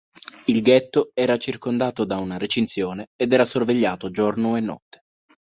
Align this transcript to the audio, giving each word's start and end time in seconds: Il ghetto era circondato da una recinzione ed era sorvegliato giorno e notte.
Il 0.45 0.63
ghetto 0.63 1.11
era 1.13 1.37
circondato 1.37 2.05
da 2.05 2.17
una 2.17 2.39
recinzione 2.39 3.09
ed 3.15 3.33
era 3.33 3.45
sorvegliato 3.45 4.09
giorno 4.09 4.57
e 4.57 4.59
notte. 4.59 5.03